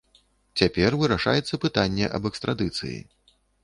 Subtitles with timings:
[0.61, 2.99] Цяпер вырашаецца пытанне аб экстрадыцыі.